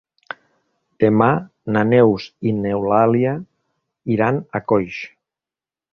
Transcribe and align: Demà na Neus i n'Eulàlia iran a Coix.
Demà 1.03 1.27
na 1.75 1.83
Neus 1.91 2.25
i 2.49 2.55
n'Eulàlia 2.63 3.37
iran 4.17 4.45
a 4.61 4.67
Coix. 4.73 4.99